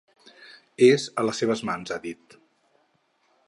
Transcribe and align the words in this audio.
És 0.87 1.05
a 1.23 1.27
les 1.29 1.41
seves 1.43 1.63
mans, 1.71 1.93
ha 1.93 1.99
dit. 2.07 2.39